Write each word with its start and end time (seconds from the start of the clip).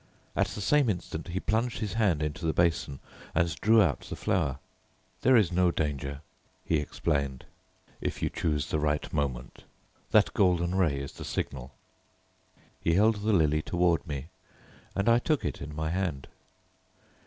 At 0.35 0.47
the 0.47 0.61
same 0.61 0.89
instant 0.89 1.27
he 1.27 1.39
plunged 1.39 1.77
his 1.77 1.93
hand 1.93 2.23
into 2.23 2.47
the 2.47 2.53
basin 2.55 2.97
and 3.35 3.55
drew 3.61 3.83
out 3.83 3.99
the 3.99 4.15
flower. 4.15 4.57
"There 5.21 5.35
is 5.37 5.51
no 5.51 5.69
danger," 5.69 6.21
he 6.65 6.77
explained, 6.77 7.45
"if 8.01 8.19
you 8.23 8.31
choose 8.31 8.71
the 8.71 8.79
right 8.79 9.13
moment. 9.13 9.63
That 10.09 10.33
golden 10.33 10.73
ray 10.73 10.97
is 10.99 11.11
the 11.11 11.23
signal." 11.23 11.75
He 12.79 12.95
held 12.95 13.17
the 13.17 13.31
lily 13.31 13.61
toward 13.61 14.07
me, 14.07 14.29
and 14.95 15.07
I 15.07 15.19
took 15.19 15.45
it 15.45 15.61
in 15.61 15.75
my 15.75 15.91
hand. 15.91 16.27